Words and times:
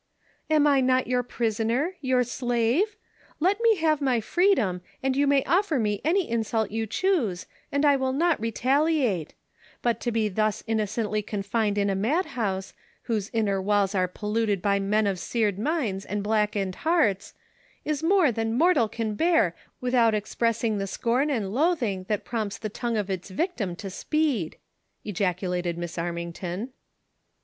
"Am 0.49 0.65
I 0.65 0.81
not 0.81 1.05
your 1.05 1.21
prisoner; 1.21 1.93
your 2.01 2.23
slave? 2.23 2.95
Let 3.39 3.61
me 3.61 3.75
have 3.75 4.01
my 4.01 4.19
freedom, 4.19 4.81
and 5.03 5.15
you 5.15 5.27
may 5.27 5.43
offer 5.43 5.77
me 5.77 6.01
any 6.03 6.27
insult 6.27 6.71
you 6.71 6.87
choose, 6.87 7.45
and 7.71 7.85
I 7.85 7.95
will 7.97 8.11
not 8.11 8.41
retaliate; 8.41 9.35
but 9.83 9.99
to 9.99 10.11
be 10.11 10.27
thus 10.27 10.63
innocently 10.65 11.21
confined 11.21 11.77
in 11.77 11.87
a 11.87 11.93
mad 11.93 12.25
house, 12.25 12.73
whose 13.03 13.29
inner 13.31 13.61
walls 13.61 13.93
are 13.93 14.07
polluted 14.07 14.59
by 14.59 14.79
men 14.79 15.05
of 15.05 15.19
seared 15.19 15.59
minds 15.59 16.03
and 16.03 16.23
blackened 16.23 16.77
hearts, 16.77 17.35
is 17.85 18.01
more 18.01 18.31
than 18.31 18.57
mortal 18.57 18.89
can 18.89 19.13
bear 19.13 19.55
without 19.81 20.15
expressing 20.15 20.79
the 20.79 20.87
scorn 20.87 21.29
and 21.29 21.53
loathing 21.53 22.05
that 22.09 22.25
prompts 22.25 22.57
the 22.57 22.69
tongue 22.69 22.97
of 22.97 23.11
its 23.11 23.29
victim 23.29 23.75
to 23.75 23.91
speed," 23.91 24.57
ejaculated 25.05 25.77
Miss 25.77 25.95
Armington. 25.99 26.69